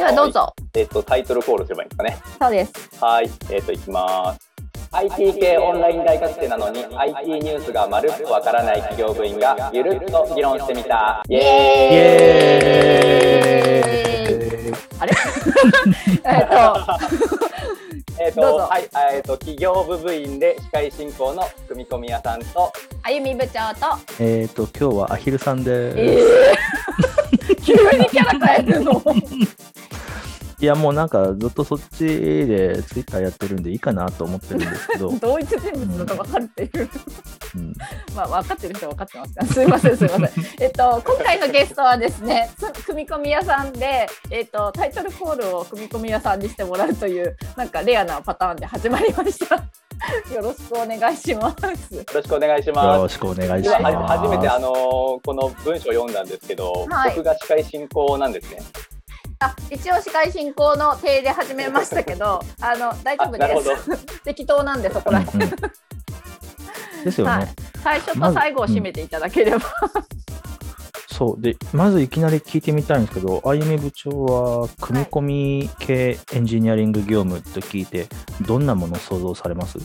[0.00, 0.54] ではどうぞ。
[0.72, 2.16] えっ、と、タイトルコールすればいいんですかね。
[2.40, 2.72] そうです。
[3.04, 3.30] はい。
[3.50, 4.40] えっ、と、いきます。
[4.92, 11.22] IT 系オンライン大学生なのに IT ニュースがまるっとわからない企業部員がゆるっと議論してみた。
[11.28, 11.40] イイエ
[13.42, 15.12] エーイあれ？
[16.24, 16.54] えっと、
[18.24, 18.88] えっ、と、どうぞはい。
[19.14, 22.72] えっ、と、企業部部員で司会進行の組み込み屋さんと、
[23.02, 27.09] あゆみ部長と、えっ、と、今日はアヒルさんでえー、
[27.76, 29.02] 急にキャラ変えるの。
[30.60, 36.88] いや、もうなんかずっとそっちでツイッターやってるんでいいかなと思ってるんですけど、 同一人物だと分かっている。
[37.54, 37.74] うん、
[38.14, 39.46] まあ、分かってる人は分かってますから。
[39.46, 40.44] すいません、すいません。
[40.60, 49.64] えっと、今回のゲストはですね、つ組み込み屋さんで、えっと、タイトルコールを組み込み屋さんにしてもらうという、なんかレアなパターンで始まりました。
[50.34, 51.94] よろしくお願いします。
[51.94, 53.02] よろしくお願いしよます。
[53.02, 53.96] ろしくお願いし今ます。
[53.96, 58.62] は初めてあのーこの文章を読んだんですけど、はい僕が司会進行なんですね。
[59.40, 64.06] あ、一応司会進行の体で始めましたけど、 あの大丈夫です。
[64.24, 65.44] 適当なんでそこら辺。
[65.44, 65.60] うんうん
[67.04, 67.48] ですよね、はい
[67.82, 69.60] 最初と最後を締めていただければ。
[71.20, 78.08] そうでまずいきなり聞いてみたいんですけどあゆみ部長は組み込み系エンジニアリング業務と聞いて
[78.40, 79.78] どんなものを想像されます？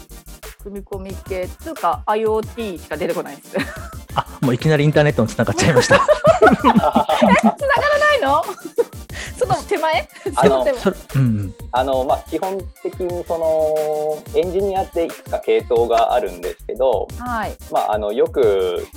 [0.64, 3.58] 組み込み系っていうか IoT しか出てこないです。
[4.16, 6.00] あもういきなりインターネットにつながっちゃいました
[6.62, 7.04] 繋がら
[8.00, 8.42] ないの？
[9.38, 10.08] その手前？
[10.36, 10.66] あの
[11.16, 11.56] うんうん。
[11.72, 17.56] あのまあ、基本的にそのエンジニアっていくつか系統があるんですけど、はい。
[17.72, 18.88] まあ、あのよく、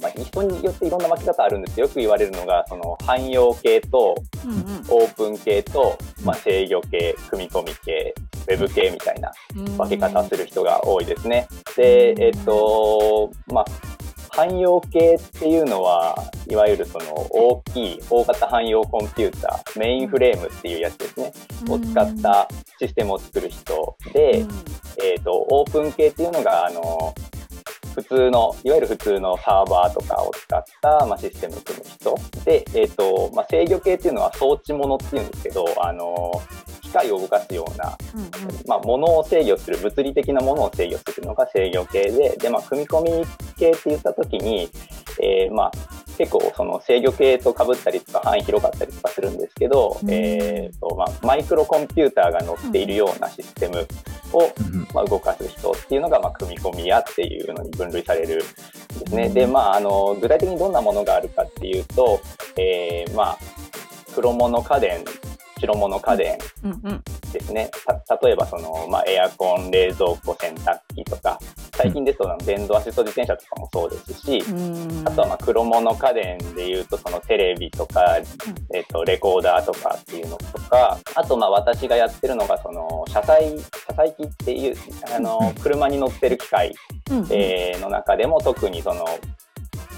[0.00, 1.76] まあ、人によっていろんな分け方あるんです。
[1.76, 4.84] けどよく言われるのがその汎用系とうんうん。
[4.88, 8.14] オープン系と、まあ、制御系組み込み系
[8.48, 9.30] ウェブ系みたいな
[9.76, 11.46] 分け方する人が多いですね。
[11.76, 13.64] で、えっとまあ
[14.32, 16.16] 汎用系っていうのは
[16.48, 21.32] いわゆるその大きい大型汎用コンピューターメインフレームっていうやつですね、
[21.68, 24.48] を使ったシステムを作る人で、うん。
[25.02, 27.14] えー、とオープン系っていうのがあの
[27.94, 32.14] 普通のいわゆる普通のサーバーとかを使った、まあ、システムを組む人。
[32.44, 36.32] で、えーとまあ、制御系っていうのは装置物っていうんですけどあの
[36.92, 38.28] 機械を動かすような、うんうん。
[38.66, 43.26] まあ、物を制御する物理的なものを制御するのが制御系でで、まあ、組み込み
[43.56, 44.68] 系って言った時に、
[45.20, 45.72] えーまあ、
[46.18, 50.10] 結構その制御系と被ったりとか範囲広かったりとかするんですけど、うん。
[50.10, 53.86] えーとまあ、マイクロコンピューターが載っているようなシステム
[54.34, 58.44] を、うんまあ、動かす人っていうのが、まあ、組み込み屋っていうのに分類されるんで
[59.06, 59.30] すね。
[59.30, 62.20] で、まあ、あの、具体的にどんなものがあるかっていうと、
[62.58, 63.38] えーまあ、
[64.14, 65.04] 黒物家電、
[65.62, 67.02] 白物家電うんうん。
[67.32, 67.70] ですね。
[68.06, 71.38] た例えば、その、まあ、エアコン、冷蔵庫、洗濯機とか、
[71.74, 75.02] 最近ですと、電動アシスト自転車とかもそうですし、うん。
[75.06, 78.18] あとはまあ黒物家電でいうとそのテレビとか、
[78.74, 83.58] えっとレコーダーとかっていうのとかあとまあ私がやってるのがその車載
[83.88, 84.76] 車載機っていう
[85.12, 86.74] あうんの車に乗ってる機械、
[87.10, 87.26] うんうん。
[87.30, 89.04] えーの中でも特にその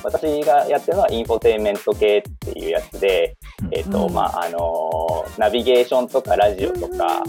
[0.04, 3.36] 私がやってるのはインフォテインメント系っていうやつで、
[3.72, 7.22] えっとうんまああのナビゲーションとかラジオとか、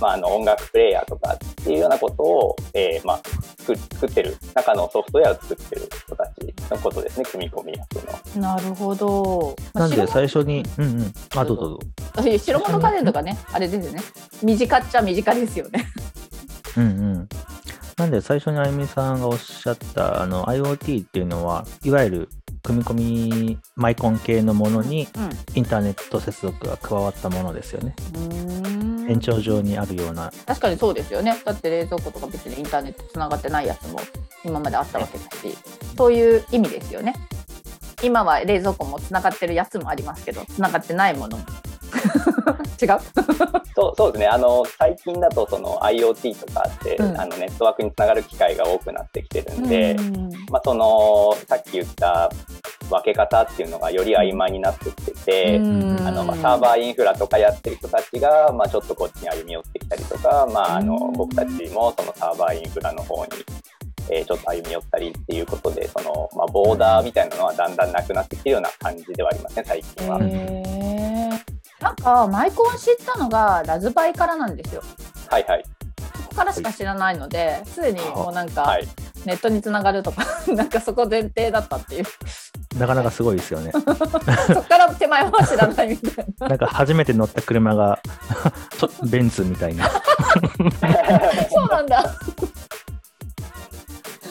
[0.00, 3.20] まあ、あの音楽プレイヤーとかっていうようなことを、えーまあ、
[3.58, 7.94] 作作ってる中のソフトウェアを作ってる人たちのことですね組み込み役
[8.36, 8.42] の。
[8.42, 9.56] なるほど。
[9.72, 14.02] まあなんで最初にうんうんあどうぞどうぞ白白物家電とかね、あれですよね。
[14.42, 15.86] 短っちゃ短ですよね。
[16.76, 17.28] うんうん
[18.00, 22.28] なんで最初にあゆみさんがおっしゃったあの IoT っていうのはいわゆる
[22.62, 25.06] 組み込みマイコン系のものに
[25.54, 27.94] インターネット接続が加わったものですよね。
[28.14, 29.06] うん。
[29.06, 30.32] 延長上にあるような。
[30.46, 31.42] 確かにそうですよね。
[31.44, 34.00] だって冷蔵庫とか別にインターネットつながってないやつも
[34.46, 35.58] 今まであったわけだし、
[35.94, 37.12] そういう意味ですよね。
[38.02, 41.44] 今は冷蔵庫もつながってるやつもありますけど、つながってないものも。
[42.80, 42.98] 違う。
[43.74, 44.26] そうそうですね。
[44.26, 47.20] あの最近だとその IoT とかって、うん。
[47.20, 52.30] あのネットワークにつながる機会が多くなってきてるんで、うんまあ、そのさっき言った
[52.88, 61.12] 分け方っていうのがより曖昧になってきてて、うんあのまあ、サーバーインフラとかやってる人たちが、まあ、ちょっとこっちに歩み寄ってきたりとか、まあ、あのうん。
[61.12, 63.30] 僕たちもそのサーバーインフラの方に、
[64.10, 70.79] えーちょっと歩み寄ったりっていうことでその、まあ、ボーダーみたいなのはだんだんなくなってきてるような感じではありますね最近は。
[71.80, 74.82] なんかマイコン知ったのがラズパイからなんですよ。
[75.28, 75.64] はいはい
[76.22, 78.88] そこからしか知らないので、すでにもうなんかはい
[79.24, 80.24] ネットにつながるとか、
[80.54, 82.04] なんかそこ前提だったっていう。
[82.78, 83.72] なかなかすごいですよね。
[83.74, 86.48] そこから手前は知らないみたいな。
[86.48, 87.98] なんか初めて乗った車が
[89.04, 89.88] ベンツみたいな。
[89.88, 92.14] そうなんだ。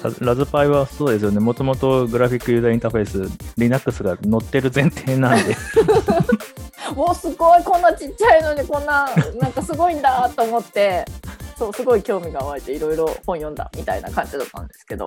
[0.02, 1.40] ララズパイはそうですよね。
[1.42, 5.56] もともとグラフィックユーザーインターフェース、Linux が乗ってる前提なんで。
[6.96, 9.08] もうすごいこんなちっちゃいのにこんな
[9.40, 11.06] なんかすごいんだと思って
[11.58, 15.06] そうすごい興味が湧いていろいろ本読んだみたいな感じだったんですけど。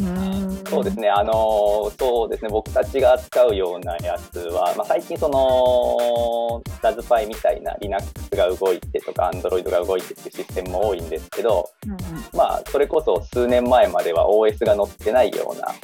[0.00, 0.64] うん。
[0.66, 11.98] そうですね、あのそうですね、僕たちが扱うようなやつは、まあ、最近その、ラズパイみたいな Linux が動いてとか Android が動いてっていうシステムも多いんですけど、うんうん、
[12.34, 15.74] まあ、それこそ数年前までは OS が載ってないような、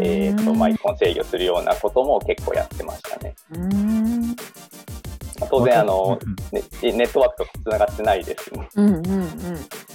[0.00, 3.34] えーと、マイコン制御するようなことも結構やってましたね。
[5.48, 6.18] 当然あの、
[6.52, 9.02] ね、ネットワークとつながってないです、うんうんうん。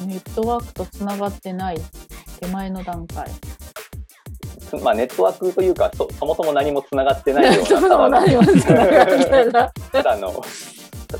[0.07, 1.77] ネットワークとつながってない
[2.39, 3.29] 手前の段階。
[4.81, 7.89] まあ、ネットワークというかそそもそも何もつながってないよう
[9.51, 10.43] な ただの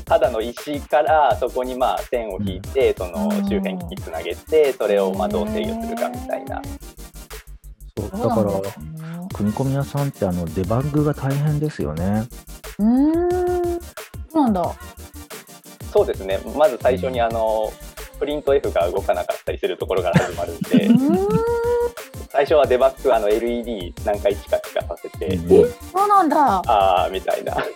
[0.04, 6.60] ただの石からそこにまあ線を引いて、その周辺機器つなげてそれをまあどう制御するかみたいな。
[7.96, 8.52] そうだから
[9.32, 12.24] 組み込み屋さんってあのデバッグが大変ですよね。
[12.78, 13.80] うん
[14.30, 14.74] そうなんだ。
[15.92, 16.38] そうですね。
[16.56, 17.72] まず最初にあの、
[18.18, 20.88] プリント F が動かなかったりするところから始まるんで。
[22.46, 25.36] 最初はデバッグあの LED 何回近くかさせて、え
[25.92, 26.58] そうなんだ。
[26.66, 27.56] ああみたいな。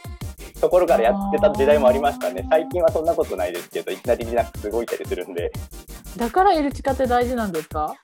[0.60, 2.46] ところからやってた時代もありましたね。
[2.48, 5.50] 最近はそんなことないですけどいきなりリナックス動いたりするんで。
[6.16, 7.96] だから L 地下って大事なんですか？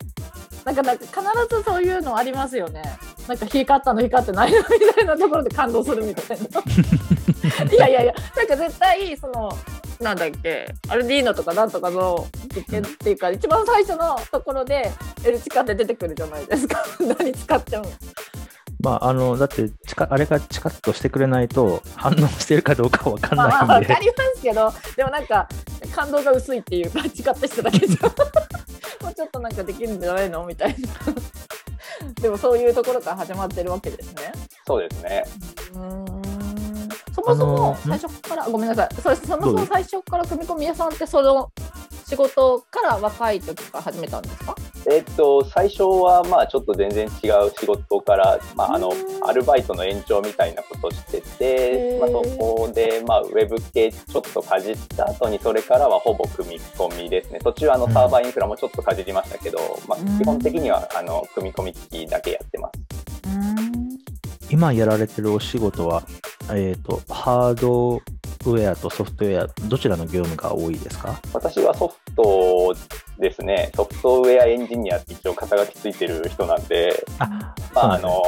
[0.65, 2.83] なんかなんか必ずそういうのありますよね。
[3.29, 4.65] なんか光ったの光ってないのみ
[4.95, 6.47] たいなところで感動するみたいな。
[7.73, 9.51] いやいやいやなんか絶対その
[10.01, 10.67] なんだっけ？
[10.89, 14.91] アルディーノとかなんとかの実験っていうか一番最初のところで
[15.25, 16.83] L チカって出てくるじゃないですか。
[17.19, 17.87] 何使っても。
[18.81, 25.49] まあ、あのだってチカあれがチカッとしてくれないと反応してるかどうかわかんないんで、まあ、分かりますけどでもなんか
[25.95, 28.07] 感動が薄いっていうかチカッとしただけじゃ
[29.03, 30.45] もうちょっとなんかできるんじゃないの？
[30.45, 30.89] みたいな。
[32.21, 34.33] でもそういうところから始まってるわけですね。
[34.67, 35.25] そうですね。
[35.41, 35.46] うん
[37.17, 38.95] そもそも最初から、ごめんなさい。
[38.95, 41.51] そそもそも最初から組み込み屋さんってその
[42.07, 44.55] 仕事から若い時から始めたんですか？
[44.89, 47.11] えっと、最初はまあちょっと全然違う
[47.59, 48.93] 仕事から、まあ、あの
[49.23, 57.41] アルバイトの延長みたいなことをしてて、まあ、そこで、まあ、ウェブ系ちょっとかじった後にそれからはほぼ組み込みですね。
[57.41, 59.59] 途中あのサーバーインフラもちょっとかじりましたけど、
[59.89, 64.16] まあ、基本的にはあの組み込み機だけやってます。
[64.51, 66.03] 今やられてるお仕事は、
[66.51, 71.21] えーと、ハードウェアとソフトウェア、どちらの業務が多いですか？
[71.33, 72.77] 私はソフト
[73.19, 78.23] ですね、ソフトウェアエンジニアって一応肩書きついてる人なんで、あまあ、あの、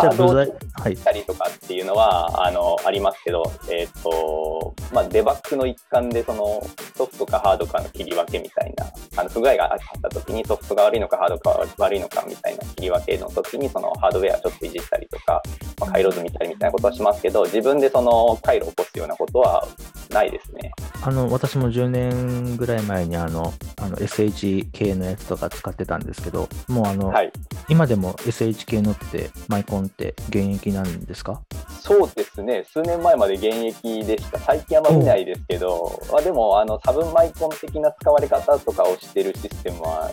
[0.00, 6.62] ハードをしたりとかっていうのは、はい、あのありますけど、えーとまあ、デバッグの一環でその
[6.96, 8.86] ソフトかハードかの切り分けみたいな
[9.16, 15.42] あの不具合があった時にソフトが悪いのかハードが悪いのかみたいな切り分けの時にそのハードウェアちょっといじったりとか、
[15.80, 19.66] まあ、回路図見たりみたいなことはしますけど自分でその回路を起こすようなことは
[20.10, 20.72] ないですね。
[21.02, 27.32] あの私も10年ぐらい前にあのあの SH 系のやつとか使ってたんですけどもうあの、はい、
[27.68, 31.40] 今でも SH 系のってマイコンって現役なんですか？
[31.80, 40.12] そうですね、数年前まで現役でした、最近あんま見ないですけど、あでもあのサブマイコン的な使われ方とかをしてるシステムは、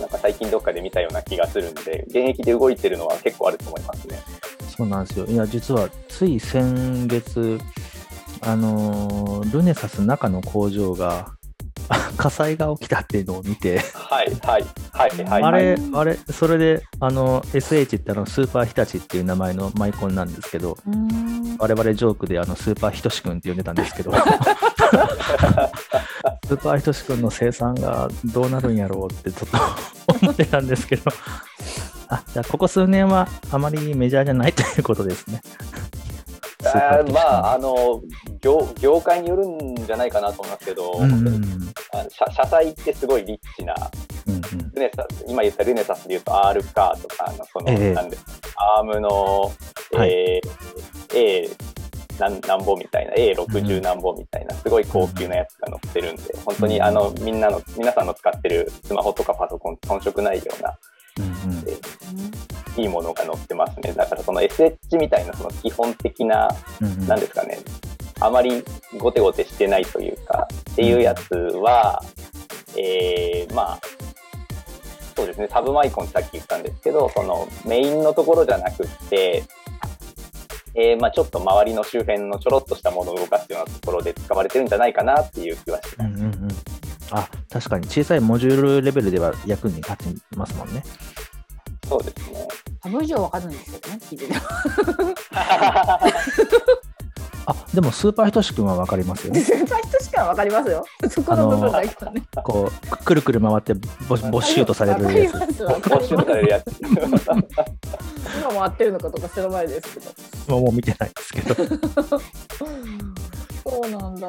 [0.00, 4.18] なんか最近どっかで見たような気がするんで、現役で動いてるのは結構あると思いますね。
[4.76, 5.26] そうなんですよ。
[5.26, 7.60] いや、実はつい先月、
[8.44, 11.36] あのルネサス中の工場が
[12.16, 13.80] 火災が起きたっていうのを見て。
[13.94, 20.76] はいはいはいはい、あれ、あれ、それで、あの、SH ってあの、スーパー日立っていう名前のマイコンなんですけど、
[21.58, 29.58] 我々ジョークであの、スーパーひとしくんって呼んでたんですけど、 スーパーひとしくんの生産がどうなるんやろうってちょっと
[30.26, 31.10] 思ってたんですけど、
[32.08, 35.40] あ、じゃあここ数年はあまりメジャーじゃないということですね。
[36.74, 38.02] あまあ、あの
[38.40, 41.72] 業、業界によるんじゃないかなと思いますけど、うんうん、
[42.10, 43.74] 社社債ってすごいリッチな、
[44.26, 48.16] うんうん、ルネサ今言ったルネサスで言うと R カーとかの、その、えー、なんで
[48.56, 49.52] アームの、
[49.92, 51.50] はい、えー、A
[52.18, 60.78] 何何本みたいな A60 何本みたいなすごい高級なやつが載ってるんで、本当にあのみんなの皆さんの使ってるスマホとかパソコン遜色ないような、
[61.18, 63.92] うんうんいいものが載ってますね。
[63.92, 66.48] だからその SH みたいなその基本的な、
[66.80, 67.58] うんなんですかね、
[68.20, 68.64] あまり
[68.98, 72.02] ゴテゴテしてないというか、っていうやつは、
[72.76, 73.80] えー、まあ、
[75.16, 79.44] そうですね、サブマイコンさっき言ったんですけど、そのメインのところじゃなくって、
[80.74, 86.08] えー、まあちょっと周りの周辺のちょろっとしたものを動かすようなところで使われてるんじゃないかなっていう気はします。
[86.08, 86.48] うんうんうん、
[87.10, 87.86] あ確かに。
[87.88, 90.82] 小さいモジュールレベルでは役に立ちますもんね。
[91.88, 92.21] そうです
[92.84, 92.90] ね。
[92.90, 94.34] 半分以上わかんないんですけどね、聞いてて。
[97.44, 99.34] あでもスーパーひとしくんは分かりますよ。
[99.34, 100.84] 先輩としかわかりますよ。
[101.10, 102.22] そこの部分だけはね。
[102.44, 105.34] こうくるくる回ってボボッシュートされるやつ。
[105.34, 106.66] わかりますわか募集りますされるやつ。
[108.40, 110.00] 今も合ってるのかとか知らないですけ
[110.48, 110.60] ど。
[110.60, 111.54] もう見てないですけど。
[113.64, 114.28] そうなんだ。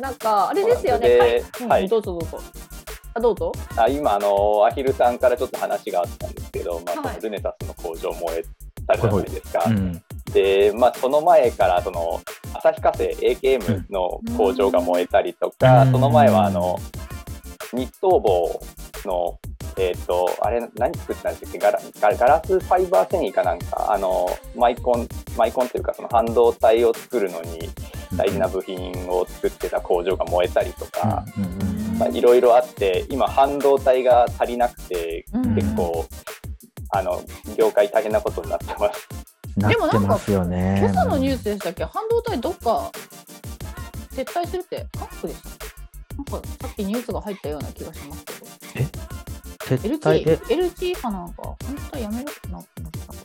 [0.00, 1.08] なんかあれですよね。
[1.08, 2.40] ではい、うんはいどうぞどうぞ。
[3.16, 3.50] あどうぞ。
[3.78, 7.14] あ今あのアヒルさんからちょっと話があったんですけど、まあ、はい。
[7.14, 8.44] そのルネサスの工場燃え
[8.86, 9.64] たじゃないですか。
[9.66, 10.02] うん、
[10.34, 12.20] で、まあ、その前からその
[12.52, 15.92] 旭化成 AKM の工場が燃えたりとか、うん。
[15.92, 16.78] その前はあの
[17.72, 18.60] 日東棒
[19.06, 19.38] の
[19.78, 21.58] えっ、とあれ何作ってたんでしたっけ？
[21.58, 25.08] ガラガガラスファイバー繊維かなんかあのマイコン
[25.38, 27.68] マイコンというかその半導体を作るのに
[28.14, 31.75] 大事な部品を作ってた工場が燃えたりとか、うんうんうんまあ、
[32.12, 36.06] いろいろあって今半導体が足りなくてうん結構、
[36.90, 37.22] あの
[37.56, 39.08] 業界大変なことになってます。
[39.56, 40.78] なってますよね。
[40.82, 41.84] 今朝のニュースでしたっけ？
[41.84, 42.90] 半導体どっか
[44.12, 45.48] 撤退するって韓国でした
[46.16, 48.32] なんかさっきニュースが入ったような気がしますけ
[48.80, 48.96] ど。
[49.76, 50.22] 撤退？
[50.30, 51.56] え？LG, LG かなんか本
[51.90, 53.16] 当はやめるってなってなかったっ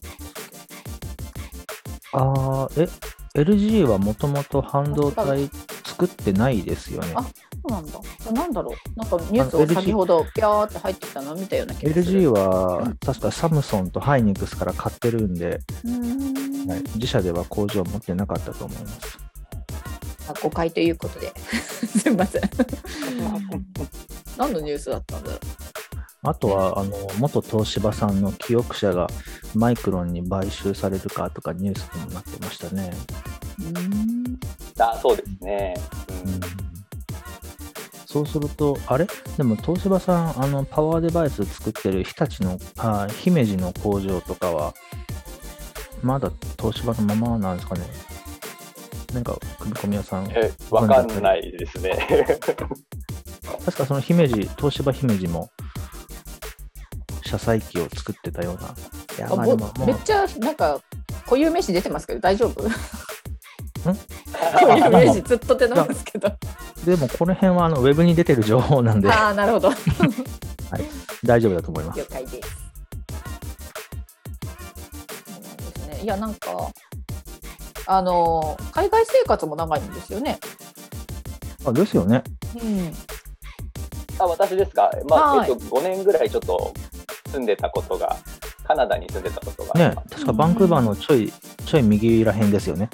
[2.13, 2.89] あー
[3.35, 5.49] え？LG はもともと半導体
[5.85, 7.13] 作ってないですよね。
[7.15, 7.25] あ
[7.61, 7.99] そうなんだ。
[8.31, 8.99] なんだろう。
[8.99, 12.21] なんかニュースを先ほどピャーって入ってきたのを見たような気がする。
[12.21, 19.19] LG うはん確かサムソンとハイニックスから買ってるんで、うーんはい自社では工場を持ってなかったと思います。
[20.27, 21.31] あ誤解ということで。
[21.41, 22.41] すみません。
[24.37, 25.37] 何のニュースだったんだろ
[26.23, 29.07] あとは、あの、元東芝さんの記憶者が
[29.55, 32.91] マイクロンに買収されるかとかニュースにもなってましたね。
[33.59, 33.63] う。
[33.79, 34.39] ん。
[34.77, 35.73] あそうですね、
[36.25, 36.70] うん
[38.11, 39.07] そうすると、あれ？
[39.37, 44.73] でも東芝さん、あの、パワーデバイス作ってる日立の、あ姫路の工場とかは、
[46.01, 47.85] まだ東芝のままなんですかね？
[49.13, 50.29] なんか、組み込み屋さん。
[50.31, 52.07] えわかんないですね。
[53.65, 55.49] 確かその姫路、東芝姫路も、
[57.25, 58.75] 車載機を作ってたような。
[59.17, 60.81] いや、あまあでもめっ、ちゃなんか
[61.25, 62.63] 固有名詞出てますけど大丈夫？
[63.83, 66.29] 固有名詞ずっと出てますけど。
[66.85, 69.71] でもこの辺はあのウェブに出てる情報なんでああなるほど。
[71.23, 71.99] 大丈夫だと思います。
[71.99, 72.49] 了解です。
[75.27, 75.99] そうなんですね。
[76.03, 76.49] いやなんか
[77.85, 80.39] あの海外生活も長いんですよね。
[81.65, 82.23] あですよね。
[82.55, 82.93] うん。
[84.17, 86.73] あ私ですか、まあはいえっと、5年ぐらいちょっと
[87.31, 88.15] 住んでたことが、
[88.63, 90.15] カナダに住んでたことがあねります。
[90.15, 91.31] 確かバンクーバーのちょい、
[91.65, 92.89] ちょい右らへんですよね。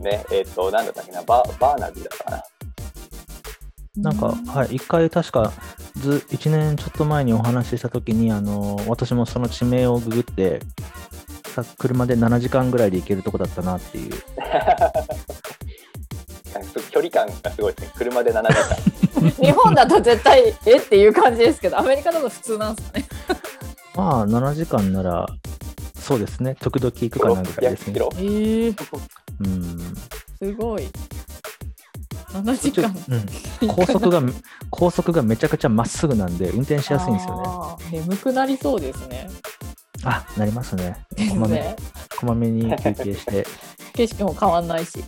[0.00, 2.42] ね、えっ、と、なんだったっけな、ババーナビーだったかな？
[3.96, 5.52] なんか、はい、一回確か
[5.96, 10.60] ず1年ちょっと前にお話ししたときに、あの私もその地名をググって、
[11.44, 14.12] さ車で7時間ぐらいで行けるとこだったなっていう。
[16.90, 19.30] 距離感がすごいですね、車で7時間。
[19.44, 20.78] 日本だと絶対え？
[20.78, 23.08] っていう感じですけどアメリカだと普通なんですかね？
[23.96, 25.26] まあ、7時間なら、
[26.10, 27.98] そうですね、時々行くかなぐらいです600キね。
[28.00, 28.10] ロ。
[28.18, 29.94] ええうん。
[30.42, 30.88] すごい。
[32.32, 32.92] 7時間。
[33.62, 34.20] うん、高速が、
[34.70, 37.98] 高速がめちゃくちゃまっすぐなんで、運転しやすいんですよね。
[38.00, 39.30] 眠くなりそうですね。
[40.02, 40.96] あ、なりますね。
[41.30, 41.76] こまめね。
[42.18, 43.46] こまめに休憩して。
[43.94, 45.04] 景色も変わんないし。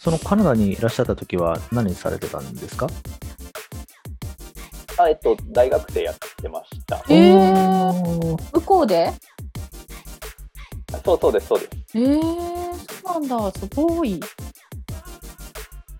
[0.00, 2.88] そのカナダにいらっしゃった時は何されてたんですか？
[4.98, 7.02] あえっと、大学生やってました。
[7.08, 9.12] えー向こうで？
[11.04, 11.70] そうそうです、そうです。
[11.94, 12.22] えー、
[13.02, 13.58] そうなんだ。
[13.58, 14.20] すごい。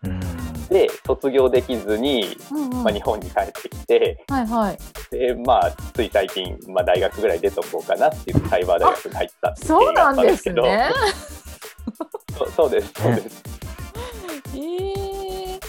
[0.05, 0.21] うん
[0.69, 4.79] で、卒業できずに、うんうんまあ、日本に帰ってきて、はいはい。
[5.11, 10.91] で、まあ、つい最近、まあ、大学ぐらい出とこうかなっていうサイバー大学に入ったそうなんですね。
[12.37, 13.43] そうそうです、そうです。
[14.57, 15.61] えー、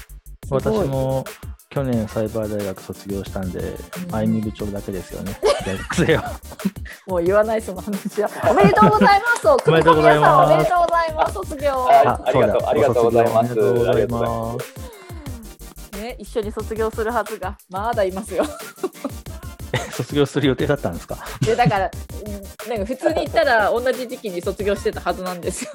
[0.50, 1.25] 私も
[1.75, 3.75] 去年サイバー大学卒業したんで、
[4.13, 6.39] あいみ部長だけですよね、 大学生は。
[7.05, 8.29] もう言わないその話は。
[8.50, 9.48] おめでとうございます。
[9.67, 11.34] おめでとうございますおめでとうございます。
[11.34, 11.72] 卒業。
[11.91, 14.20] あありがとうありがとうございますありがとうございま。
[14.22, 14.55] ま
[15.94, 18.46] すね、一緒に卒業するはずがまだいますよ。
[19.91, 21.17] 卒業する予定だったんですか？
[21.41, 21.91] でだから、
[22.25, 25.72] うんなんか普通に言ったら同じ時期に卒業してたはずなんですよ。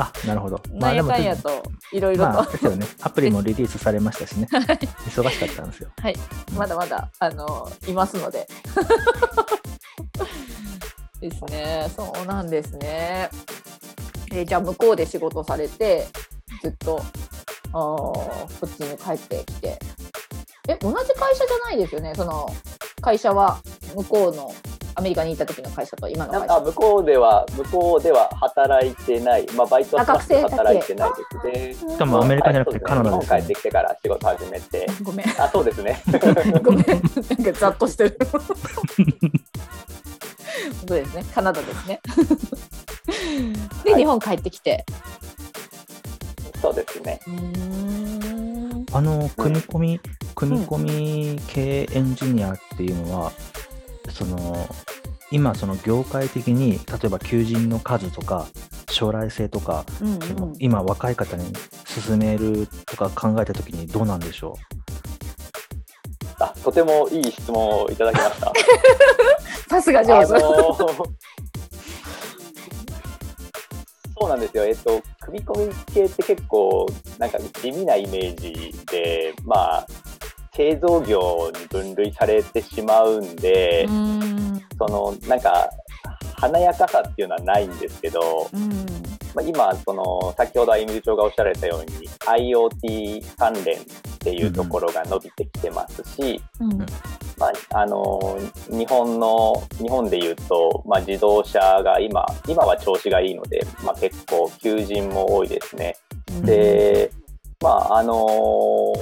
[0.00, 0.60] あ、なるほど。
[0.72, 2.86] なんやかんやでといろいろと、まあ、ですよね。
[3.02, 4.48] アプリもリリースされましたしね。
[5.06, 5.90] 忙しかったんですよ。
[6.00, 6.16] はい、
[6.56, 8.48] まだまだあのいますので。
[11.20, 13.28] ですね、そうなんですね。
[14.32, 16.06] えーじゃあ向こうで仕事されて
[16.62, 17.02] ずっと
[17.72, 19.78] あーこっちに帰ってきて。
[20.68, 22.14] え同じ会社じゃないですよね？
[22.14, 22.48] その
[23.00, 23.58] 会社は
[23.94, 24.54] 向こうの
[24.94, 26.56] アメリカにいた時の会社と今の会社。
[26.56, 31.10] あ向こうでは向こうでは働いてない、まあ、バイトはし働いてない
[31.54, 31.92] ですね。
[31.94, 34.86] しかもアメリカじゃなくてカナダです、ね、日本帰ってきてから仕事始めて。
[35.02, 35.26] ごめん。
[35.38, 36.02] あそうですね。
[36.62, 36.86] ごめん。
[36.86, 38.18] なんかざっとしてる。
[40.80, 41.24] 本当ですね。
[41.34, 42.00] カナダですね。
[43.84, 44.84] で、はい、日本帰ってきて。
[46.60, 47.20] そうですね。
[48.92, 50.00] あの組み込み、
[50.34, 53.32] 組み込み系エンジニアっていうのは、
[54.10, 54.68] その
[55.30, 58.46] 今その業界的に例えば求人の数とか
[58.90, 61.52] 将来性とか、うんうん、その今若い方に
[61.84, 64.76] 進めるとか考えた時にどうなんでしょう？
[66.40, 68.52] あとてもいい質問をいただきました。
[69.68, 70.40] さすが上手。
[74.20, 74.64] そうなんですよ。
[74.64, 76.86] えっと、組み込み系って結構、
[77.18, 79.86] なんか地味なイメージで、まあ、
[80.60, 84.62] 製造業に分類されてしまうんで、うん。
[84.76, 85.70] その、なんか、
[86.34, 88.68] 華やかさっていうのはないんですけど、うん、
[89.34, 93.82] まあ、今、その、先ほどあゆみ部長がおっしゃられたように、IoT 関連っ
[94.18, 96.78] ていうところが伸びてきてますし、うん、
[97.38, 98.38] まあ、あの
[98.68, 105.96] 日本の日本でいうと、まあ、自動車が今今は調子がいいので、まあ、結構求人も多いですね。
[106.42, 107.10] で
[107.62, 108.92] まああの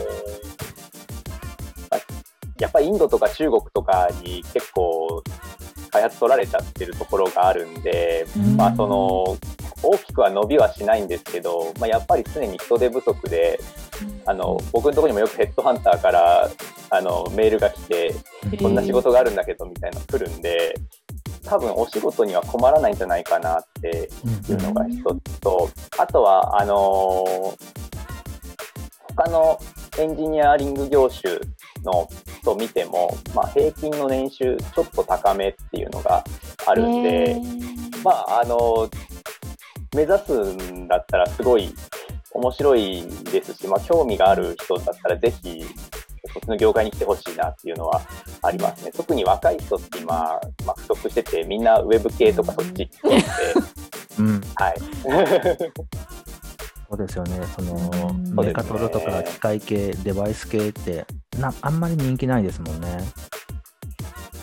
[2.60, 5.22] やっぱりインドとか中国とかに結構
[5.90, 9.38] 開発取られちゃってるところがあるんで、まあ、その
[9.82, 13.60] 大きくは伸びはしないんですけど、まあ、やっぱり常に人手不足で
[14.26, 16.50] あの僕のところにもよくヘッドハンターから
[16.90, 18.14] あのメールが来て
[18.60, 20.74] こんな仕事があるんだけどみたいなの来るんで
[21.44, 24.10] 多分お仕事には困らないんじゃないかなって
[24.50, 27.54] いうのが一つとあとはあの
[29.16, 29.58] 他の
[29.98, 31.38] エンジニアリング業種
[31.84, 32.08] の
[32.48, 36.24] と見ても、まあ、平均の年収ちょっと高めっていうのが
[36.66, 37.36] あるんで、
[38.02, 38.88] まああの
[39.94, 41.74] 目指すんだったらすごい
[42.32, 43.02] 面白い
[43.32, 45.64] ですし、まあ、興味がある人だったらぜひ
[46.32, 48.00] そっちの業界に来てほしいなっていうのは
[48.42, 48.92] ありますね。
[48.92, 50.14] 特に若い人って今、
[50.64, 53.24] まあ、不足しててみんなウェブ系とかそっち行って、
[54.18, 54.74] うん、 はい。
[56.90, 61.04] そうですよね、その、メカトロとか機械系、デバイス系って
[61.38, 62.98] な、あんまり人気ないですもんね。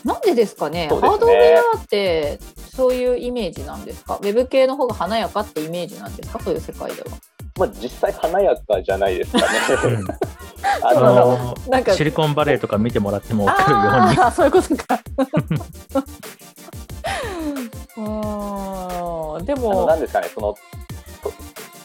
[0.03, 2.39] なんでですかね、ねハードウェアって
[2.75, 7.07] そういうイメージなんですか、ウェブ系の方が華やかってイメージなんですか、そういう世界では。
[7.57, 9.45] まあ、実際華やかじゃないですかね。
[10.83, 14.19] あのなんかシリコンバレーとか見てもらっても分かるように。
[14.19, 14.99] あそういうことか。
[17.97, 19.85] あでも。
[19.85, 20.55] なんですかね、その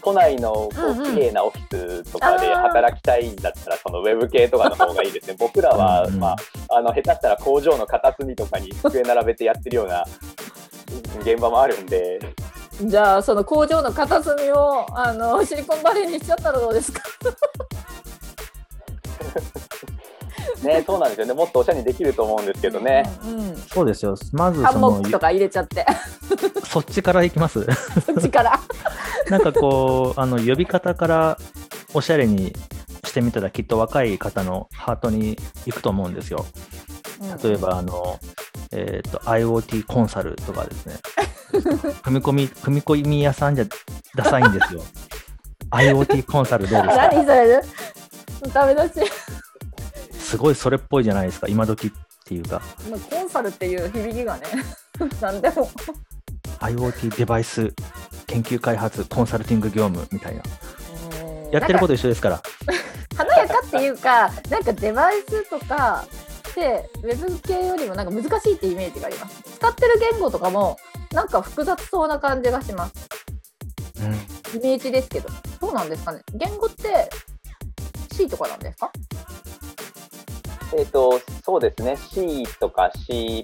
[0.03, 5.37] 都内のこう綺麗なオフィスとかで働きたいんだったら、そのウェブ系とかの方がいいですね。
[5.39, 6.37] 僕らは、ま
[6.69, 10.05] あ、あの下手したら工場の片隅とかに机並べてやってるような
[11.21, 12.19] 現場もあるんで。
[12.83, 17.03] じゃあその工場の片隅をあのシリコンバレーにしちゃったらどうですか？
[20.63, 21.33] ね、そうなんですよね。
[21.35, 23.03] もっとおしゃれにできると思うんですけどね。
[23.25, 24.15] うんうん、そうですよ。
[24.33, 25.87] まずハンモックとか入れちゃって。
[26.67, 27.65] そっちからいきます。
[28.07, 28.61] そっちから。
[29.31, 31.39] なんかこうあの呼び方から
[31.95, 32.53] おしゃれに
[33.05, 36.45] してみたらきっと若い方のハートに行くと思うんですよ。
[37.43, 38.19] 例えばあの、
[38.73, 40.95] えーと、IoT コンサルとかですね。
[42.03, 43.65] 組み込み組み込み屋さんじゃ
[44.17, 44.83] ダサいんですよ。
[45.71, 47.09] IoT コンサルどうですか？
[47.09, 47.63] 何それ？
[48.53, 49.13] ダメ出し。
[50.31, 51.91] すごいそれっぽいじゃないですか、今時っ
[52.25, 52.63] ていうか。
[52.89, 54.43] まあ、コンサルっていう響きがね、
[55.21, 55.69] なんでも。
[56.61, 57.75] IoT デバイス
[58.29, 60.43] 研究開発コンサルティング業務みたいな。
[61.51, 62.43] やってること一緒ですから。
[63.17, 66.05] 華やかっていうか、なんかデバイスとか
[66.55, 69.43] でウェブ系よりもなんか難しいってイメージがあります。
[69.57, 70.77] 使ってる言語とかも
[71.13, 72.93] なんか複雑そうな感じがします。
[73.99, 75.29] うん、イメージですけど、
[75.61, 76.21] どうなんですかね。
[76.35, 77.11] 言語って
[78.13, 78.93] C とかなんですか？
[80.73, 81.97] えっ、ー、と、そうですね。
[81.97, 83.43] C とか C++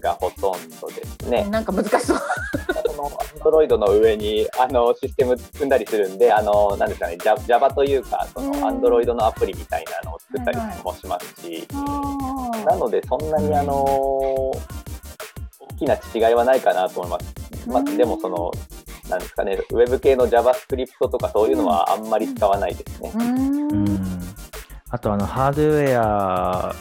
[0.00, 1.44] がほとんどですね。
[1.48, 2.18] なんか難しそう。
[2.86, 11.66] その Android の上にあのシステム組んだりするんで、あの、なんですかね、Java というか、その Android のアプリみたいなのを作ったりもしますし、
[12.66, 14.52] なので、そんなにあの、大
[15.78, 15.94] きな
[16.28, 17.68] 違いはないかなと思います。
[17.68, 18.50] まあ、でも、その、
[19.08, 23.12] なんですかね、ウェブ系の JavaScript とかそういうのはあんまり使わないですね。
[24.92, 26.74] うんあとあのハードウェア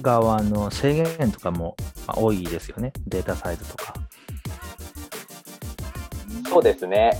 [0.00, 1.76] 側の制限とかも
[2.08, 3.92] 多いですよね、データサイズとか。
[6.48, 7.12] そうですね。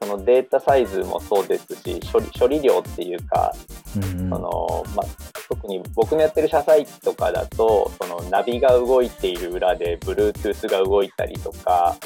[0.00, 3.54] そのデータサイズもそうですし、処理処理量っていうか、
[3.96, 5.04] うんうん、そのま
[5.48, 11.96] 特に僕のやってる車載機とかだとそのナビが動いている裏で Bluetooth が動いたりとか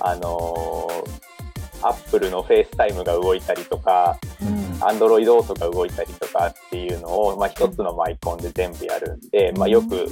[0.00, 0.86] あの
[1.80, 4.18] アップルのフェイスタイムが動いたりとか、
[4.80, 10.06] アンドロイドオートが動いたりとかっていうのを、まあ、一つのマイコンで全部やるんで、まあ、よく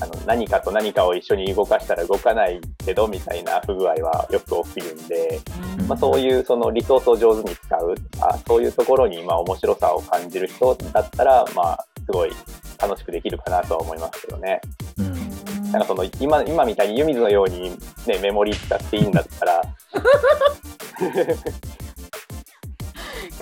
[0.00, 5.40] あの何かと何かを一緒に動かしたら動かないけどみたいな不具合はよく起きるんで、
[5.86, 12.32] まあ、そういうそのリソースを上手に使うあそういうところにまあ面白さを感じる人だったら、まあ、すごい
[12.80, 14.60] 楽しくできるかなとは思いますけどね。
[14.98, 15.70] うん。
[15.70, 17.70] なんかその今今みたいに湯水のように、
[18.06, 19.62] ね、メモリ使っていいんだったら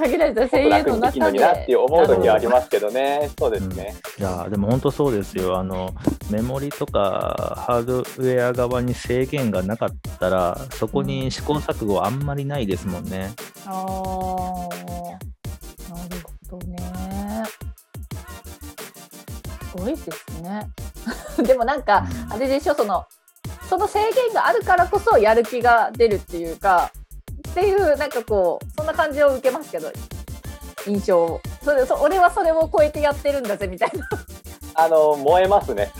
[0.00, 1.38] 限られた声優の中で。
[1.38, 3.94] なって思う時はありますけどね、そうですね。
[4.18, 5.94] うん、いやでも本当そうですよあの、
[6.30, 13.32] メモリとかハードウェア側に制限がなかったら、そこに試行錯誤はあんまりないですもんね。
[13.66, 13.78] うん、ああ、
[15.94, 16.78] なるほどね。
[19.70, 20.68] すごいですね。
[21.46, 23.04] でもなんか、あれでしょ、その、
[23.68, 26.90] その制限があるからこそやる気が出るっていうか、
[27.50, 29.90] っていうなんかこうそんな感じを受けますけど
[30.86, 34.08] 印象それそ俺はそれを超えてやってるんだぜみたいな。
[34.74, 35.90] あの燃えますね。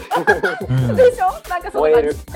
[0.97, 1.33] でしょ？
[1.49, 2.17] なんかそ燃える。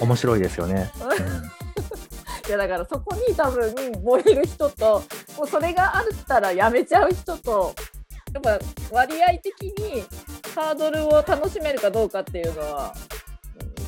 [0.00, 1.12] 面白いですよね、うん、
[2.46, 3.74] いやだからそこに多分
[4.04, 5.02] 燃える人と
[5.38, 7.74] もうそれがあったらやめちゃう人と
[8.34, 8.58] やっぱ
[8.90, 10.04] 割合的に
[10.54, 12.94] ハードルを楽しめるかどうかっていうのは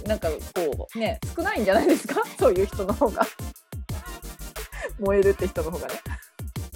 [0.09, 2.23] なんかこうね少ないんじゃないですか？
[2.41, 3.27] そういう人の方が。
[4.99, 5.95] 燃えるって人の方がね。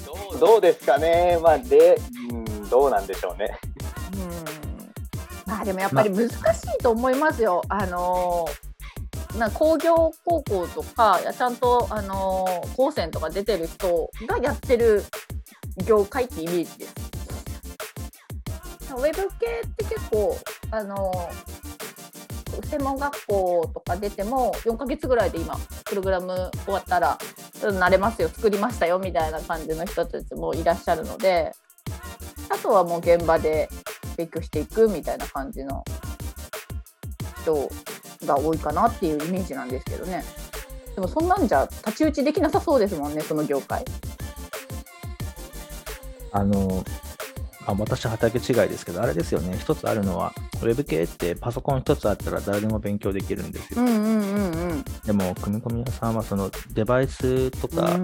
[0.07, 1.39] どうどうですかね？
[1.43, 1.99] まあで、
[2.31, 3.59] うん、どうなんでしょうね。
[4.15, 4.93] うん。
[5.47, 8.47] まあでもやっぱり難しいと思いますよ、まあの
[9.37, 15.05] な工業高校とかちゃんと、あの高専とか出てる人がやってる
[15.87, 16.95] 業界ってイメージです。
[18.95, 20.37] ウェブ系って結構、
[20.71, 21.11] あの
[22.63, 27.19] 専門学校とか出ても4ヶ月ぐらいで今プログラム終わったら
[27.61, 31.53] 慣れますよ作りましたよみたいな感じの人たちもいらっしゃるので
[32.49, 33.69] あとはもう現場で
[34.17, 35.85] 勉強していくみたいな感じの
[37.43, 37.71] 人
[38.27, 40.25] が多いかなっていうイメージなんですけどね
[40.95, 43.85] でもそんなんじゃ太刀打ちできなさそうですもんねその業界。
[46.35, 46.83] あの
[47.67, 53.85] あ私は畑違いですけど、あれですよね、一つあるのは、ウェブ系ってパソコン一つあったら誰でも勉強できるんですよ。
[55.05, 57.99] でも、組み込み屋さんはそのデバイスとか、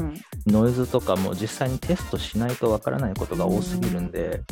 [0.47, 4.42] ノイズとかも実際にテストしないとわからないことが多すぎるんで、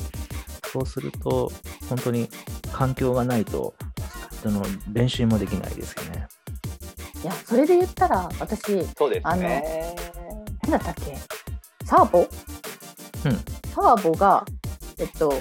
[0.73, 1.53] そうすると、
[1.89, 2.29] 本当に
[2.73, 3.75] 環境がないと、
[4.43, 6.27] その練習もできないですよね。
[7.23, 9.43] いや、それで言ったら、私、そうですね、あの、
[10.63, 11.17] 何だったっけ？
[11.85, 12.19] サーボ？
[12.19, 12.27] うん。
[13.73, 14.45] サーボが
[14.99, 15.33] えっと、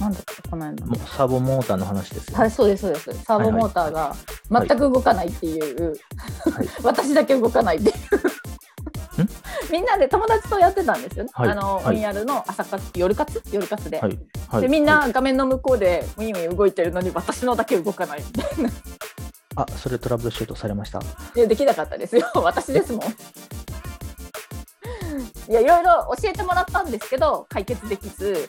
[0.00, 0.86] なんだっけ、この間。
[0.96, 3.24] サーボモーターの話ですよ、ね、はい、そうです、そうです。
[3.24, 4.14] サーボモーターが
[4.50, 7.94] 全く動かないっていう、はい、 私だけ動かないっていう
[9.70, 11.30] みんなで友達とやってたんですよね。
[11.32, 13.42] はい、あの、はい、やるの朝活、夜活？
[13.52, 14.18] 夜活で、はい
[14.48, 14.68] はい、で。
[14.68, 18.70] みんな画面の向こうでウィンウィン動いてるのに私のだけ動かないみたいな。
[19.56, 21.00] あ、それトラブルシュートされました？
[21.00, 21.02] い
[21.40, 22.30] や、できなかったですよ。
[22.42, 23.00] 私ですもん。
[25.50, 28.48] いやいろいろ教えてもらったんですけど解決できず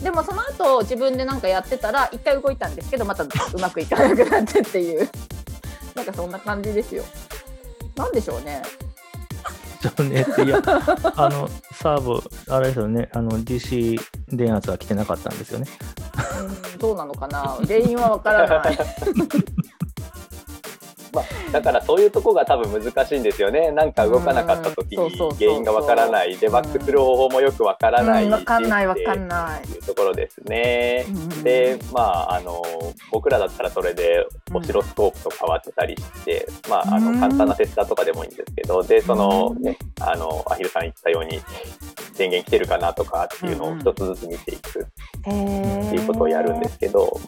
[0.00, 3.28] でもその後自分で何かやってたら一回動いたんですけどまたう
[3.60, 5.10] まくいかなくなってっていう
[5.96, 7.02] なんかそんな感じですよ。
[7.96, 8.62] なんでしょうね。
[9.98, 10.60] ねいや
[11.16, 15.66] あのサーボあれですよねあの DC 電圧は来てなかったんですよね。
[16.40, 18.78] うんどうなのかな原因はわからない。
[21.56, 23.70] まあ、だからそういうとこが多分難しいんですよね。
[23.70, 29.68] なんか動かなかった時に原因がわからない、デバッグする方法もよくわからない、わ、かんないわかんない。
[29.68, 31.06] いうところですね。
[31.42, 32.62] で、まああの
[33.10, 41.40] 僕らだったらそれでオシロスコープと変わってたりして、まああの簡単なテスターとかでもいいんですけど、でそのねあのアヒルさん言ったように
[42.18, 44.84] 電源来てるかなとかっていうのを一つずつ見ていくっ
[45.24, 47.18] ていうことをやるんですけど、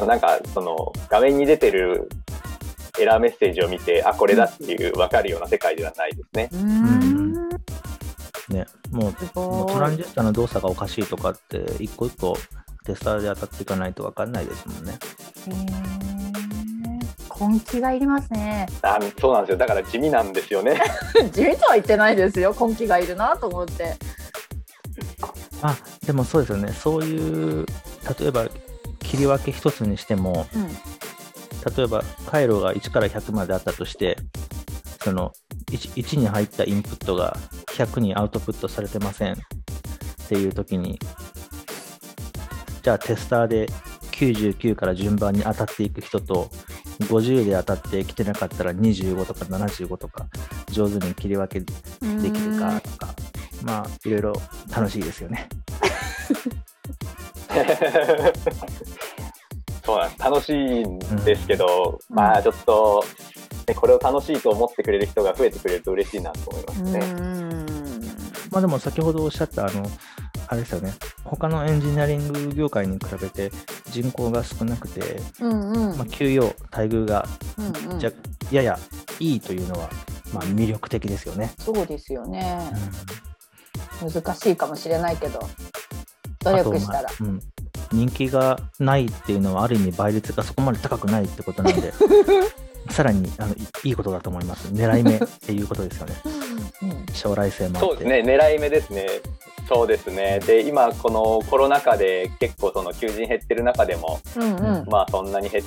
[0.00, 2.08] うん、なんかその画面に出てる
[2.98, 6.48] エラーメッセージを見て、あ、これだっていう分かるような世界ではないですね。
[6.52, 7.30] うん
[8.50, 12.36] ね、もうもうトランジスタの動作がおかしいとかって一個一個
[12.84, 14.98] テスターで当たっていかないと分かんないですもんね。
[17.40, 18.66] 根気がいりますね。
[18.82, 19.58] あそうなんですよ。
[19.58, 20.80] だから地味なんですよね。
[21.32, 22.54] 地味とは言ってないですよ。
[22.58, 23.96] 根気がいるなと思って。
[25.62, 26.72] あでもそうですよね。
[26.72, 27.66] そういう
[28.18, 28.46] 例えば
[28.98, 30.76] 切り分け一つにしても、うん、
[31.76, 34.16] 例えば回路が1から100まであったとして、
[35.02, 35.32] その
[35.70, 37.36] 1, 1に入ったインプットが
[37.68, 39.36] 100にアウトプットされてませんっ
[40.28, 40.98] ていう時に、
[42.82, 43.68] じゃあテスターで
[44.12, 46.50] 99から順番に当たっていく人と、
[47.00, 50.26] 50で当たってきてなかったら25とか75とか、
[50.70, 53.14] 上手に切り分けできるかとか、
[53.62, 54.32] まあ、いろいろ
[54.74, 55.48] 楽しいですよね。
[59.90, 63.04] そうなん楽しいんですけど、うん、まあちょっと、
[63.66, 67.00] ね、これを楽しいと思ってくれる人が増えてくれると嬉しいなと思いますね。
[68.52, 69.88] まあでも先ほどおっしゃったあの
[70.48, 70.92] あれですよね。
[71.24, 73.50] 他のエンジニアリング業界に比べて
[73.90, 77.26] 人口が少なくて、うんうん、まあ、給与待遇が、
[77.58, 78.78] うんうん、やや
[79.18, 79.88] いいというのは、
[80.32, 81.52] まあ、魅力的ですよね。
[81.58, 82.58] そうですよね、
[84.02, 85.40] うん、難しいかもしれないけど
[86.40, 87.40] 努力したら、まあ、うん、
[87.92, 91.92] 人気がないっていうのはある意味倍率がそこまで高くないってことなんで
[92.90, 94.68] さらにあのいいことだと思います。
[94.68, 96.14] 狙い目っていうことですよね。
[97.12, 99.06] 将来性もそうですね、狙い目ですね。
[99.68, 100.40] そうですね。
[100.40, 105.64] で、今、このコロナ禍で結構その求人減ってる中でも、うんうん、まあそんなに減っ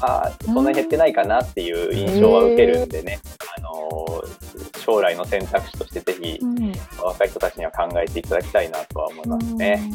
[0.00, 3.18] あそんなに減ってないかなっていう印象は受けるんでね、
[3.56, 4.22] あの
[4.84, 9.90] 将来の選択肢としてぜひ、うん、若い人たちには考えていただきたいなとは思いますね。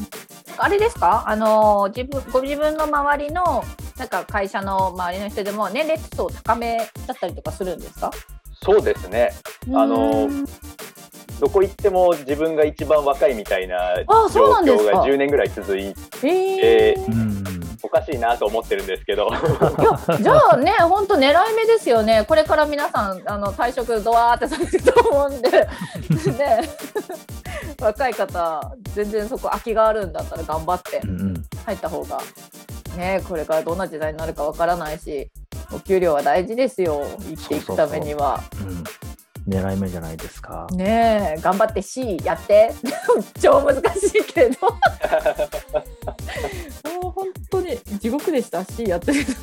[0.57, 1.23] あれですか？
[1.27, 3.63] あの自分ご自分の周りの
[3.97, 8.11] なんか会社の周りの人でも年齢層高めだったりとかするんですか？
[8.63, 9.31] そうですね。
[9.73, 10.29] あの
[11.39, 13.95] どこ行っても自分が一番若いみたいな
[14.31, 16.95] 状況が10年ぐらい続いて、
[17.83, 19.27] おかしいなと思ってるんですけど。
[19.29, 22.25] いやじゃあね本当狙い目ですよね。
[22.27, 25.49] これから皆さんあの退職ドワーってされると思うんで。
[25.49, 25.67] で
[27.79, 31.01] 若い方全然そこ空きがあるんだったら頑張って。
[31.65, 32.19] 入った方が、
[32.97, 35.29] ねこれからどんな時代になるかわからないし
[35.71, 37.05] お給料は大事ですよ。
[37.19, 38.41] 生きていくためには。
[38.53, 38.85] そうそうそう。
[39.05, 39.10] うん
[39.47, 40.67] 狙い目じゃないですか。
[40.73, 42.73] ねえ、頑張って C やって。
[43.41, 43.79] 超難し
[44.17, 44.67] いけど。
[47.01, 49.35] もう本当に地獄でした C やってる時。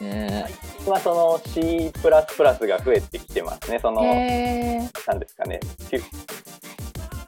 [0.00, 0.46] ね
[0.86, 3.78] はその C プラスプラスが増えてきてますね。
[3.80, 5.60] そのなんですかね。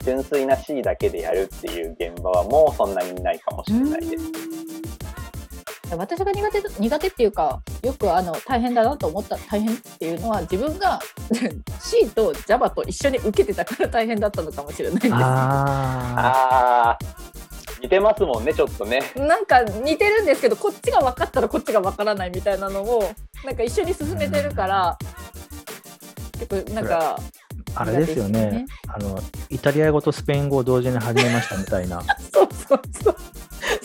[0.05, 4.25] 純粋な C だけでやるっていう現場はもうそんなにないかもしれないです。
[5.95, 10.99] 私が苦手苦手っていうかよくあの大変だなと思った大変っていうのは自分が
[11.81, 15.15] C と Java と一緒に受けてたから大変だったのかもしれないんです。
[15.15, 16.99] あ
[17.81, 19.03] 似てますもんねちょっとね。
[19.17, 23.11] なんか似てるんですけどこっちが分かったらこっちが分からないみたいなのを
[23.45, 24.99] なんか一緒に進めてるから
[26.39, 27.19] 結構なんか。
[27.79, 29.21] あれですよねあの
[29.51, 33.17] イタリア語とスペイン語を同時に始めましたみたいな そうそうそう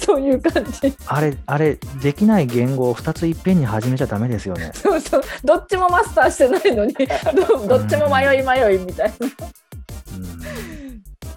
[0.02, 0.94] そういう感じ。
[1.06, 4.72] あれ、あれ、できない言語を2ついっぺんに始めちゃだめですよね。
[4.76, 6.94] そうそう、どっちもマスターしてないのに、
[7.48, 9.28] どどっちも迷い迷いみたいな。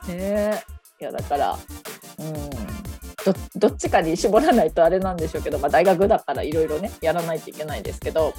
[0.08, 0.62] うん、ね
[1.00, 1.58] いや、だから、
[2.18, 2.50] うん
[3.24, 8.34] ど、どっちかに絞らないとあれなんでしょうけど、まあ、大学だからいろいろね、やらないといけないですけど、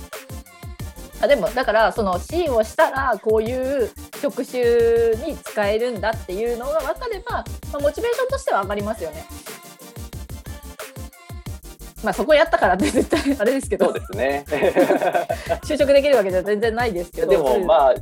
[1.22, 3.90] あでもだからその C をしたらこういう
[4.22, 9.26] 職種に使えるんだっていうのが分かれば、まあ、モチベーションとしては上がりますよね。
[12.06, 13.86] まあ、そこやったからって絶対あれですけど。
[13.86, 14.46] そうですね。
[15.66, 17.28] 就職できるわけじゃ全然ないですけど。
[17.28, 17.96] でもまあ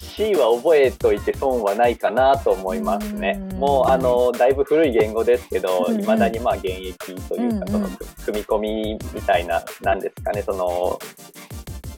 [0.00, 3.34] C は覚えといて損はないかなと思いますね。
[3.54, 7.88] もうあのだいぶ古い言語ですけど、いまだにまあ現役というか、その
[8.24, 10.98] 組み込みみたいな、なんですかね、その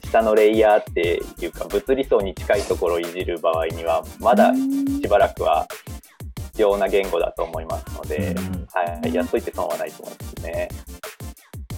[0.09, 4.53] 下のレイヤーっていうか物理層に近いところをいじる場合にはまだ
[5.01, 5.65] しばらくは
[6.59, 8.35] 必要な言語だと思いますので、
[8.73, 10.67] はい、やっといて損はないと思いますね。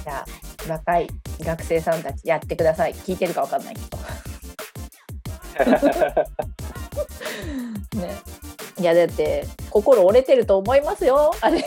[0.03, 0.25] じゃ
[0.67, 1.07] あ若い
[1.39, 3.99] 学生さんたちやってください聞いてるかわかんないけど。
[8.01, 8.15] ね、
[8.79, 11.63] いやだって心折れてると思いますよあれ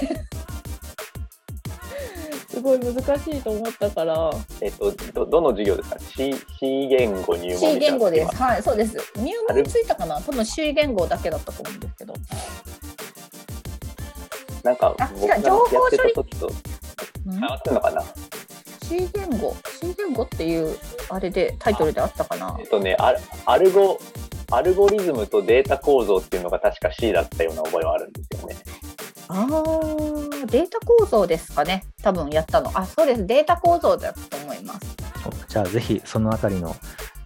[2.49, 4.31] すごい難しいと思ったから。
[4.61, 8.37] えっと、ど、どの授業ですか ?C、C 言語入門 C 言語です。
[8.37, 8.97] はい、そうです。
[9.17, 10.21] 入門ついたかな？
[10.21, 12.15] 多分 C 言語だけだったと思うんですけど。
[14.65, 15.43] なんか僕がやっ
[15.91, 16.51] てた時と。
[17.27, 18.03] 変わってるのかな
[18.83, 19.57] ？C 言語。
[19.81, 20.77] C 言語っていう
[21.11, 22.57] あれでタイトルであったかな？
[22.59, 23.15] えっとねア
[23.47, 23.99] アルゴ
[24.51, 28.57] アルゴリズムとデータ構造っていうのが確か C だったような覚えはあるんですよね。
[29.29, 29.47] ああ
[30.47, 31.85] データ構造ですかね。
[32.03, 32.71] 多分やったの。
[32.75, 33.27] あそうです。
[33.27, 34.97] データ構造だと思います。
[35.49, 36.77] じゃあぜひそのあたりの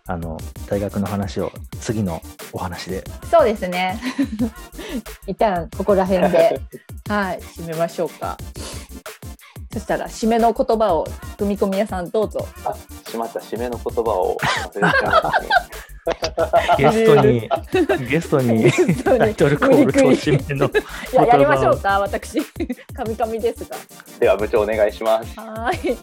[0.09, 4.01] あの大学の話を次のお話でそうですね
[5.29, 6.61] 一旦ここら辺で
[7.09, 8.38] はい締めましょうか
[9.71, 12.75] そしたら締めの言葉を組み込み屋さんどうぞあ
[13.09, 15.49] しまった締めの言葉を忘れちゃいましたね
[16.79, 17.40] ゲストに、
[18.09, 18.73] ゲストに
[19.05, 20.66] タイトルコールと締めの。
[21.12, 22.40] いや、やりましょうか、私。
[22.94, 23.77] カミカミですが。
[24.18, 25.38] では部長お願いします。
[25.38, 25.97] はい。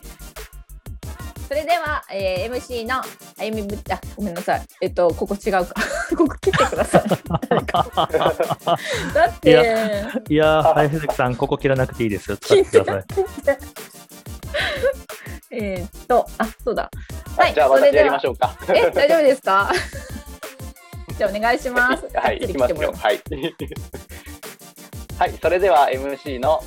[1.47, 3.03] それでは、えー、MC のあ
[3.43, 4.65] ゆみぶあごめんなさい。
[4.81, 5.65] えっとここ違うか。
[6.17, 7.03] ここ切ってください。
[9.13, 9.49] だって。
[9.49, 12.37] いやいや林崎さんここ切らなくていいですよ。
[12.37, 13.05] 使ってください。
[15.57, 16.89] えっとあそうだ。
[17.37, 18.55] はいじゃあ私やりましょうか。
[18.73, 19.71] え大丈夫ですか？
[21.17, 22.05] じゃあお願いします。
[22.13, 22.91] はい行きますよ。
[22.91, 23.21] はい。
[25.19, 26.63] はいそれでは MC の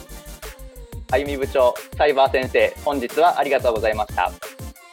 [1.11, 4.31] あゆみ部長サイバー先生本日はありがとうございました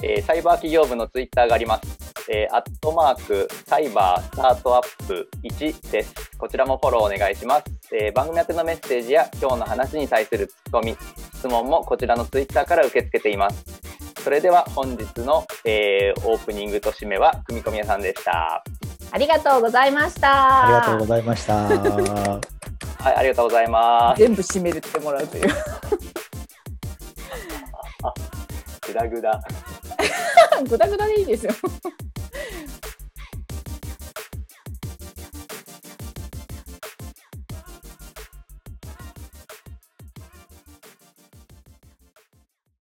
[0.03, 2.13] えー、サイバー企業部のツイッターがあります。
[2.29, 6.37] えー、アットマーク、サイバースタートアップ1です。
[6.37, 7.63] こちらもフォローお願いします。
[7.93, 10.97] えー、番組宛てのメッセージや今日の話に対するツッコミ、
[11.35, 13.63] 質問もこちらのツイッターから受け付けています。
[14.23, 18.63] それでは本日の、えー、オープニングと締めは組み込み屋さんでした。
[19.11, 20.65] ありがとうございました。
[20.65, 21.55] ありがとうございました。
[23.05, 24.19] はい、ありがとうございます。
[24.19, 25.49] 全部締めるってもらうという。
[28.87, 29.41] グダグダ。
[30.69, 31.53] グダグダでいいですよ。